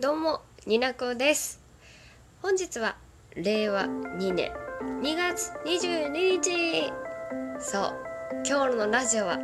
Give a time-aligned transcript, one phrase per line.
[0.00, 1.60] どうもになこです。
[2.40, 2.96] 本日は
[3.36, 4.50] 令和2年
[5.02, 6.08] 2月22
[6.40, 6.90] 日。
[7.60, 7.94] そう
[8.48, 9.38] 今日のラジオは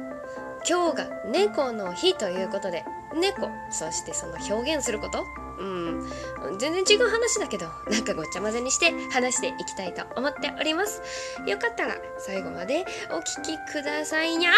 [0.66, 5.24] 今日が猫の日ということで猫そしてその表現すること？
[5.60, 11.02] うん全然違う話だけどなんかごっちゃ混ぜにして話していきたいと思っております。
[11.46, 14.52] よかったら最後までお聞きくださいにゃ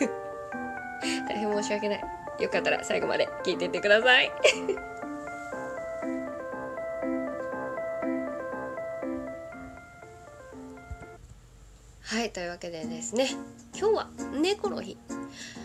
[0.00, 0.08] ー。
[1.28, 2.21] 大変申し訳ない。
[2.40, 4.30] よかったら最後まで聞いていってください。
[12.12, 13.30] はいというわけでですね
[13.74, 14.98] 今日は猫の日。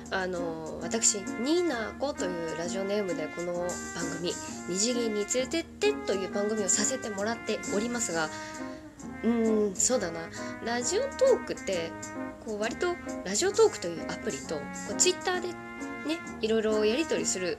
[0.10, 3.68] あの私ニーナコというラジオネームでこの番
[4.20, 4.34] 組
[4.70, 8.30] 「二次元に連れてって」という番組をさせてもらっておりますが
[9.24, 10.22] うーんそうだな。
[10.64, 11.92] ラジオトークって
[12.46, 15.50] こう割とラジオトークというアプリとこうツイッターで
[16.06, 17.58] ねいろいろやり取りする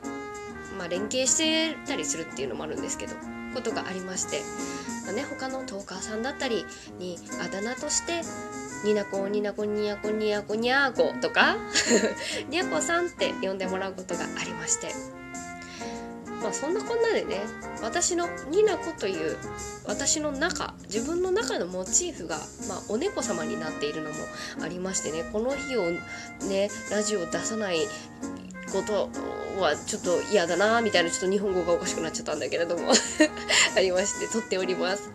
[0.77, 3.15] まあ連携してたりするっていうのもあるんですけど
[3.55, 4.41] ことがありまして、
[5.05, 6.65] まあね、他のトーカーさんだったり
[6.99, 8.21] にあだ名として
[8.85, 11.57] ニナコニナコニヤコニヤコニャーコとか
[12.51, 14.95] ニャコさんって呼んでもらうことがありまして。
[16.43, 17.41] まあそんなこんなでね
[17.83, 19.37] 私のニナコという
[19.87, 24.17] 私の中自分の中のモチーフが、まあ、お猫様になっているのも
[24.63, 25.91] ありましてねこの日を
[26.49, 27.79] ねラジオ出さない
[28.73, 29.11] こと
[29.61, 32.93] はちょっと嫌だなみたいなちょっと日本語がおかしくなっちゃったんだけれども
[33.77, 35.11] ありまして撮っております。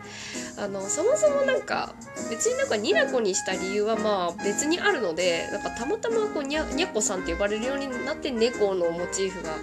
[0.55, 1.95] あのそもそもなんか
[2.29, 9.55] 別になんかニナコにした理由はまあ別にあるのでなんかたまたまこうにゃにゃこさんって呼ばれるようになって猫のモチーフが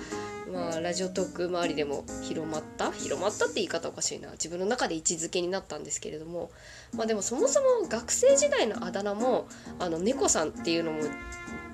[0.53, 2.91] まあ、ラジオトーク周りでも広まった？
[2.93, 4.31] 広まったって言い方おかしいな。
[4.33, 6.51] 自分の中で位置づけになったんですけれども。
[6.95, 9.47] まあでもそもそも学生時代のあだ名も
[9.79, 10.99] あの猫さんっていうのも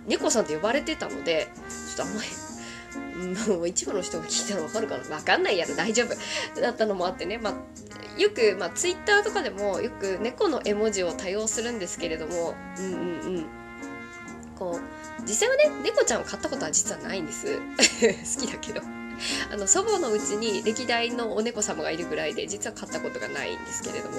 [0.07, 1.49] 猫さんって呼ばれてたので
[1.97, 5.17] ちょっとあんまりもう一部の人が聞いたらわかるかな。
[5.17, 5.75] わかんないやろ。
[5.75, 6.61] 大丈夫。
[6.61, 12.55] だったのもあってね、まあ、よく、まあ、ツイッターとかでもよく猫の絵文字を多用するんですけれども。
[12.79, 12.99] うんうん
[13.37, 13.47] うん。
[14.59, 17.59] こう実際はね猫ちゃんを飼ったことは実はないんです。
[18.41, 18.83] 好きだけど。
[19.51, 24.17] あの祖母のうちに歴代のお猫様がいるぐらいで実は飼ったことがないんですけれども。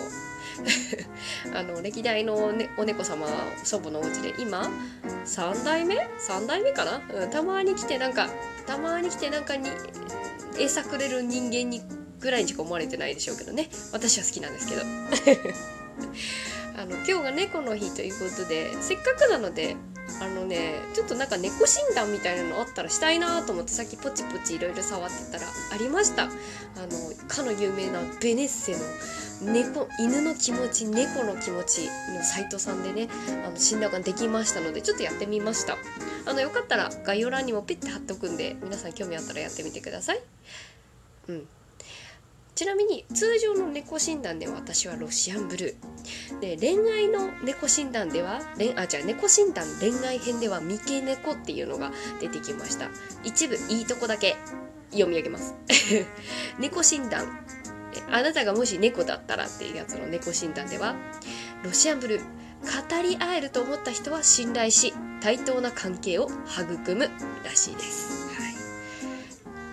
[1.53, 3.28] あの歴代の、ね、お猫様
[3.64, 4.72] 祖母のお家で今
[5.25, 8.28] 3代目 ?3 代目かな、うん、たまに来てなんか
[8.66, 9.69] たまに来てなんかに
[10.58, 11.84] 餌くれる人間に
[12.19, 13.69] ぐらいにしか思われてないでしょうけどね。
[13.92, 14.81] 私は好きなんですけど。
[16.75, 19.75] あの今日が猫の日ということでせっかくなので
[20.19, 26.23] あのねちょっとなんか猫診断みたいなのあったらしたいなと思ってさっきポチポチいろいろ触ってたらありました。
[26.23, 26.31] あの
[27.28, 33.07] かの有名なベネッセの猫犬の気持ち猫の気持ちのサイトさんでね
[33.45, 35.77] あの診断ができましたのでちょっとやってみました。
[36.25, 40.22] あのよかったら概要欄にもピッて貼っておくんで皆さん興味あったらやってみてください。
[41.29, 41.47] うん。
[42.57, 46.40] ちなみに通常の猫診断では私はロシアンブルー。
[46.40, 52.90] で恋愛の猫診断では恋あじゃあ猫診断恋愛編では三毛猫っていうのが出てきました。
[53.23, 54.38] 一部いいとこだけ
[54.90, 55.53] 読み上げます。
[56.57, 57.45] 猫診断。
[58.09, 60.95] あなたがもし猫だったらっていうやつの猫診断では
[61.63, 67.09] ロシアンブルー語り合えると思った人は信頼し対等な関係を育む
[67.44, 68.26] らしいです、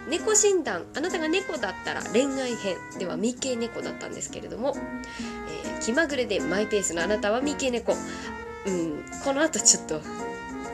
[0.08, 7.94] 猫診断あなたが猫だったら恋愛編では未経猫だったんですけれども、えー気まぐれでマイペースなあなたは未経猫。
[8.66, 10.00] うんこの後ちょっと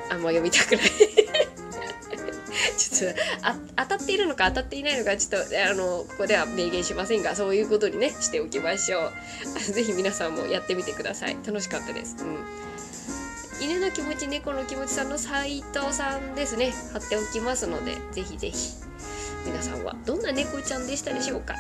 [0.09, 0.85] あんま読みたくない。
[2.79, 9.13] ちょっとあ当たっているのか当たっていないのかちょっとあのここでは明言しませんがそういうことにねしておきましょう。
[9.73, 11.37] ぜひ皆さんもやってみてください。
[11.45, 16.73] 楽しかったです、うん、犬の気持ち猫の気持ちさんの斉藤さんですね。
[16.93, 18.90] 貼っておきますのでぜひぜひ。
[19.45, 21.55] 皆さんはどんな猫ちゃんでしたでしょうか？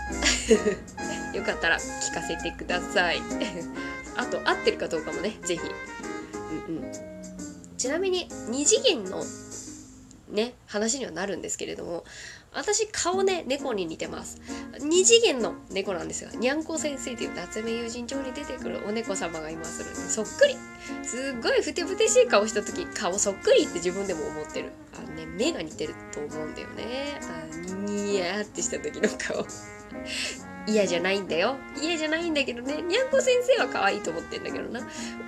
[1.35, 3.21] よかったら聞かせてください。
[4.17, 5.61] あと合ってるかどうかもねぜひ、
[6.69, 6.93] うんうん、
[7.79, 9.25] ちなみに2次元の
[10.31, 12.05] ね話にはなるんですけれども
[12.53, 14.41] 私顔ね猫に似てます。
[14.73, 20.56] 2次元の猫なんですがにゃんこ先生という夏目友人帳に出てくるお猫様がいますのでそっくり。
[21.05, 24.73] すっごいふてぶてしい顔した時顔そっくりって自分でも思ってる。
[24.99, 27.21] あのね目が似てると思うんだよね。
[27.23, 27.56] あ
[27.87, 29.47] ニヤーってした時の顔。
[30.70, 31.56] 嫌じゃないんだよ。
[31.81, 32.82] 嫌じゃないんだけどね。
[32.82, 34.81] にゃんこ先生は可愛いと思ってんだけどな。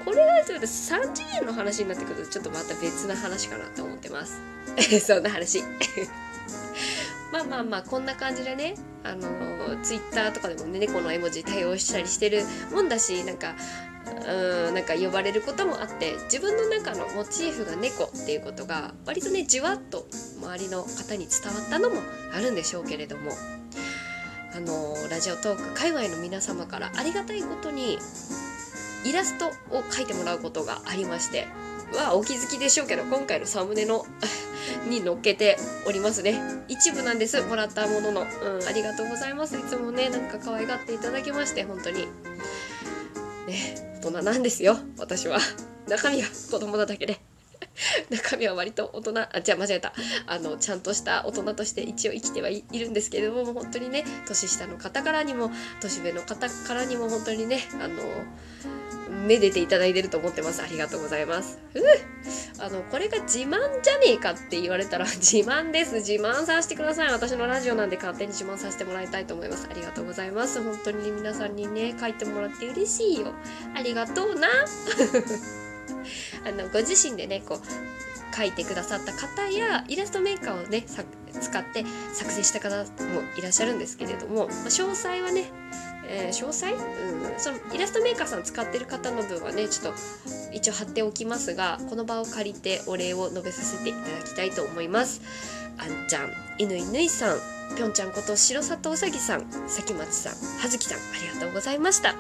[0.05, 4.41] これがちょっと3次元の話になってくるとちょっとまた別な話かなと思ってます。
[5.05, 5.63] そんな話。
[7.33, 8.75] まあまあまあこんな感じでね。
[9.05, 13.57] あのツイッターとかでもね猫の絵文字対応したりしてるもんだしなんか
[14.29, 20.07] うんなんか呼ばれることもあって自分の中のモチーフが猫っていうことが割とねじわっと
[20.41, 22.01] 周りの方に伝わったのも
[22.33, 23.33] あるんでしょうけれども。
[24.55, 27.99] あのラジオトーク界隈の皆様からありがたいことに
[29.05, 31.49] イラストを描いてもらうことがありまして
[31.95, 34.07] はお気づきでしょうけど今回のサムネの
[34.89, 35.57] に乗っけて
[35.87, 36.41] おりますね。
[36.69, 37.41] 一部なんです。
[37.43, 38.25] もらったものの、う
[38.59, 39.57] ん、ありがとうございます。
[39.57, 42.07] いつもねなんか可愛がっていただきまして本当に。
[43.47, 45.39] ね大人なんですよ私は。
[45.89, 47.21] 中身が子供なだけで。
[48.11, 49.93] 中身は割と大人あじゃあ間違えた
[50.27, 57.97] あのちゃんとした大人として一応生きてはいるんですけれども本当にね年下の方からにも年上の方からにも本当にねあの
[59.13, 60.63] めでていただいてると思ってます。
[60.63, 61.59] ありがとうございます。
[62.59, 65.97] あの、これが自慢じゃねえかって言われたら 自慢です。
[65.97, 67.13] 自慢させてください。
[67.13, 69.69] 私のラジオなんで勝手に自慢させてもらいたいと思います。
[69.71, 70.63] ありがとうございます。
[70.63, 73.33] 本当に皆さんにね、書いてもらって嬉しいよ。
[73.75, 74.49] ありがとうな。
[76.47, 80.85] あの、ご自身でね、こう、書いてくださった方やイラストメーカーをね
[81.39, 81.85] 使って
[82.15, 82.85] 作成した方も
[83.37, 85.53] いらっしゃるんですけれども、まあ、詳細はね
[86.05, 86.79] えー、詳細、うん、
[87.39, 89.99] そのイラストメーカーさん使ってる方の分はねちょっと
[90.53, 95.62] 一応貼っておきますがこの場を借りてお礼を述べさせていただきたいと思います。
[95.79, 97.39] あんちゃん犬犬いさん
[97.77, 101.03] ぴょんちゃんこと白里うさぎさんさきまちさんはずきさんあ
[101.33, 102.15] りがとうございました。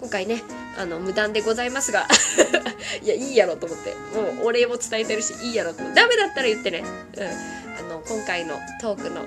[0.00, 0.42] 今回ね
[0.78, 2.06] あの無断でございますが
[3.02, 6.84] いやいいやろと思ってもうお礼も伝えてるしいいやろとダメだったら言ってね、
[7.16, 9.22] うん、あの今回のトークの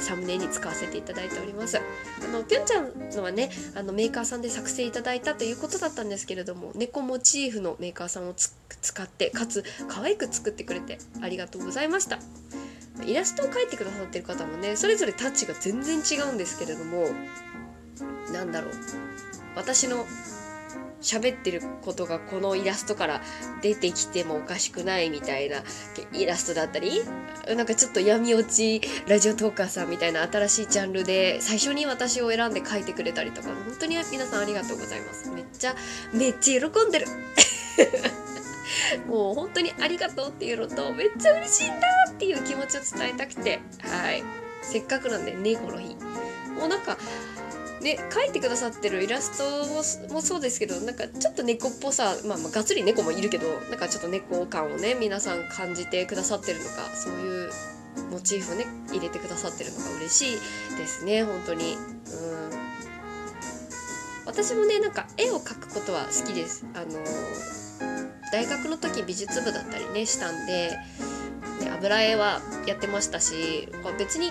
[0.00, 1.78] サムネに使わせていただいております。
[1.78, 1.80] あ
[2.28, 12.18] のぴょんちゃんのはねあのメーカーさんで作成いただいたということだったんですけれども猫モチーフのメーカーさんを使ってかつ可愛く作ってくれてありがとうございました。
[13.04, 17.08] イラストを描いてくださってる方もねそれぞれタッチが全然違うんですけれども
[18.32, 18.72] なんだろう。
[19.54, 20.06] 私の
[21.00, 23.22] 喋ってることがこのイラストから
[23.62, 25.62] 出てきてもおかしくないみたいな
[26.12, 27.02] イラストだったり
[27.54, 35.30] なんかちょっと闇落ちラジオトーカーさんみたいな新しいジャンルで最初に私を選んで書いてくれたりとか本当に皆さんありがとうございます。
[35.30, 35.76] めっちゃ
[36.12, 37.06] めっちゃ喜んでる。
[39.06, 44.22] もう本当にありがとうっていうのとめっちゃ嬉しいんだっていう気持ちを伝えたくてはい。
[44.62, 45.94] せっかくなんでねこの日。
[46.58, 46.96] もうなんか
[47.82, 57.50] ね描いてくださってるイラストもそうですけどなんかちょっと猫っぽさまあまあがっつり猫もいるけどなんかちょっと猫感をね皆さん感じてくださってるのかそういう
[58.10, 61.74] モチーフをね入れてくださってるのが嬉しいですね本当に。
[61.74, 62.66] うん。
[64.26, 66.66] 私もねなんか絵を描くことは好きです。
[66.74, 67.95] あの
[68.36, 70.68] 大学の時美術部だったりねしたんで、
[71.58, 73.66] で、油絵はやってましたし
[73.98, 74.30] 別に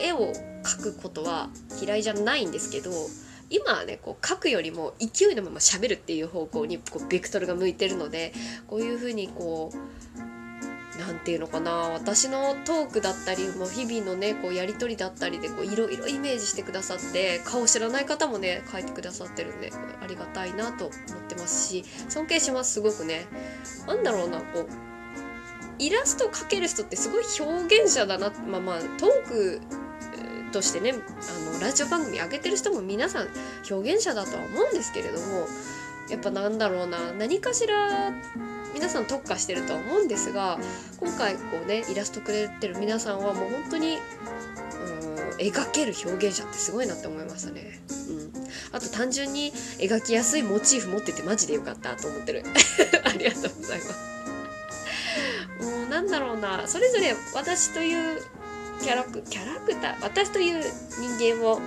[0.00, 0.32] 絵を
[0.64, 1.48] 描くことは
[1.80, 2.90] 嫌いじゃないんですけど
[3.48, 8.32] 今はねこう書くよりも勢いのまま喋るっていう方向にこうベクトルが向いてるので
[8.66, 9.70] こういうふうにこ
[10.15, 10.15] う
[10.98, 19.72] 何て言うのかな私のトークだったりもう日々のねこうやり取りだったりでいろいろイメージしてくださって顔知らない方もね書いてくださってるんで
[20.02, 20.96] ありがたいなと思っ
[21.28, 23.26] てますし尊敬しますすごくね。
[23.86, 24.68] なんだろうなこう
[25.78, 29.60] イラスト描ける人ってすごい表現者だなまあまあトーク
[30.52, 33.28] としてねあのラジオ番組上げてる人も皆さん
[33.70, 35.46] 表現者だとは思うんですけれども
[36.08, 38.12] やっぱなんだろうな何かしら
[38.76, 40.58] 皆さん特化してるとは思うんですが
[41.00, 43.96] 今回こうねイラストくれてる皆さんはもう本当に
[45.38, 47.80] 描ける表現者ってすごいなって思いましたね。
[48.08, 48.32] うん、
[48.72, 52.44] あと単純に描きやすいモチーフ持っててマジでよかったと思ってる。
[53.04, 53.92] ありがとうございます。
[55.62, 58.22] もうなんだろうなそれぞれ私という
[58.82, 60.62] キャラクキャラクター私という
[61.18, 61.60] 人間を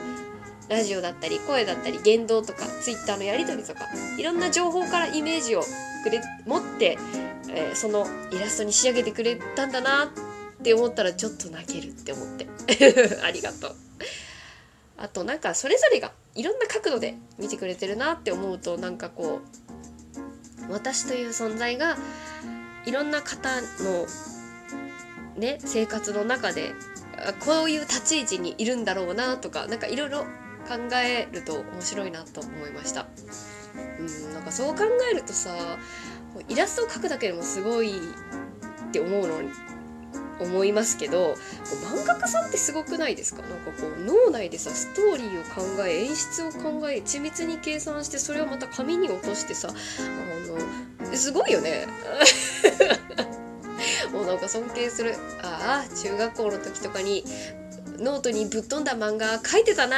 [0.69, 3.81] ラジオだったり声だったり言動とかツイッターのやり取りとか
[4.17, 5.63] いろんな情報からイメージを
[6.03, 6.97] くれ持って、
[7.49, 12.47] えー、そのイラストに仕上げてくれたんだなって思ったらちょっと泣けるって思って。
[13.23, 13.75] ありがとう。
[14.97, 19.39] あとなんかそれぞれがいろんな角度で見てくれてるなって思うとなんかこ
[20.67, 21.97] う私という存在が
[22.85, 24.05] いろんな方の
[25.38, 26.73] ね生活の中で
[27.39, 30.25] こういう立ち位置にいるんだろうなとか何かいろいろ
[30.69, 33.07] 考えると面白いなと思いました。
[33.99, 35.77] うんなんかそう考えるとさ
[36.47, 39.49] イラストを描くだけでもすごいって思うのに
[40.39, 41.35] 思いますけど
[41.91, 43.41] 漫画家さんってすごくないですか？
[43.41, 49.73] なんかこう脳内でさストーリーを考え演出を考え緻密に計算してそれをまた紙に落としてさあ
[51.07, 51.88] のすごいよね。
[54.13, 55.15] もうなんか尊敬する。
[55.43, 57.23] ああ中学校の時とかに
[58.00, 59.98] ノートにぶっ飛んだ漫画書いてたな。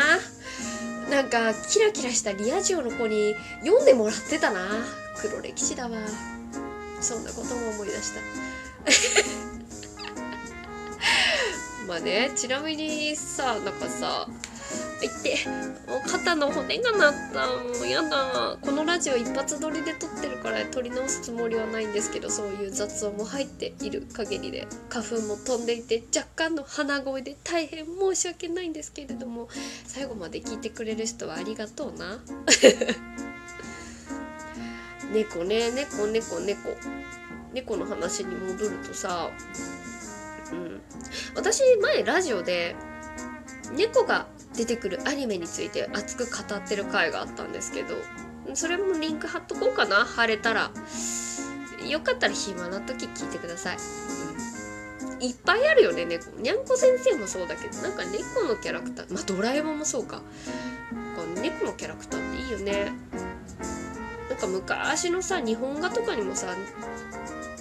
[1.10, 4.60] なんかキラキラしたリア充の子に読んでもらってたな。
[5.17, 5.98] 黒歴史だわ。
[7.00, 8.22] そんなことも思い出した。
[11.88, 14.27] まあねちなみにさなんかさ
[15.01, 15.50] いって
[15.88, 17.48] もう肩の骨が鳴った。
[17.48, 18.58] もうやだ。
[18.62, 29.48] このラジオ一発撮りで撮ってるから撮り直すつもりはないんですけどそういう雑音も入っている限りで花粉も飛んでいて若干の鼻声で大変申し訳ないんですけれども
[29.86, 32.20] 最後まで聞いてくれる人はありがとうな。
[35.12, 36.70] 猫ね猫猫猫。
[37.53, 39.29] 猫の話に戻るとさ
[40.51, 40.81] うん。
[41.36, 42.75] 私前ラジオで
[43.75, 47.96] 猫が出てくるアニメについて熱く語ってる回があったんですけど
[48.53, 49.98] それもリンク貼っとこうかな。
[49.98, 50.72] 貼れたら。
[51.88, 53.77] よかったら暇な時聞いてください、
[55.15, 56.29] うん、いっぱいあるよね猫。
[56.38, 59.13] にゃんこ先生もそうだけどなんか猫のキャラクター。
[59.13, 60.22] まあドラえもんもそうか。
[61.41, 62.91] 猫のキャラクターっていいよね。
[64.29, 66.55] なんか昔のさ日本画とかにもさ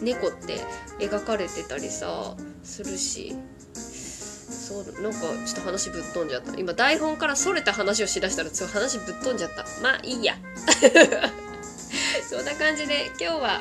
[0.02, 0.61] 猫って
[0.99, 3.37] 描かれてたりさするし
[4.70, 6.56] そうなんかちょっと話ぶっ飛んじゃった。
[6.56, 9.64] 今台本からそれた話をしだしたらちょっと話ぶっ飛んじゃった。
[9.82, 10.36] まあいいや。
[12.30, 13.60] そんな感じで今日は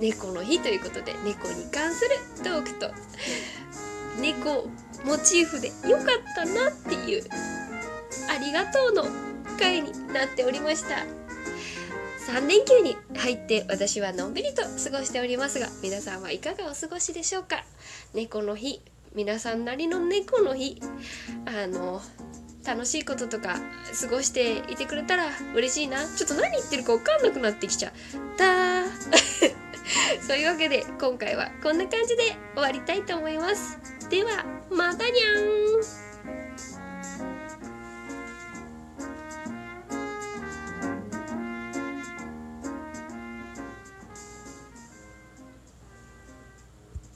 [0.00, 2.10] 猫の日ということで猫に関する
[2.42, 2.90] トークと
[4.20, 4.68] 猫
[5.04, 7.24] モチーフでよかったなっていう
[8.28, 9.06] ありがとうの
[9.60, 11.04] 回になっておりました。
[12.32, 17.64] 3連休に入って私はのんびりと過ごしておりますが皆さんはいかがお過ごしでしょうか？
[18.12, 18.82] 猫の日
[19.14, 20.80] 皆さんなりの猫の日。
[21.46, 22.00] あの
[22.66, 23.58] 楽しいこととか
[23.98, 26.04] 過ごしていてくれたら嬉しいな。
[26.06, 27.92] ちょっと何言ってるか分かんなくなってきちゃっ
[28.36, 28.84] た
[30.20, 33.78] そういうわけで今回はこんな感じで終わりたいと思います。
[34.10, 35.40] ではまたにゃ
[35.94, 35.97] ん。